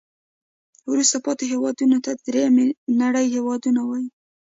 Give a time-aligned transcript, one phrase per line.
[0.91, 2.67] وروسته پاتې هیوادونو ته د دریمې
[3.01, 4.09] نړۍ هېوادونه وایي.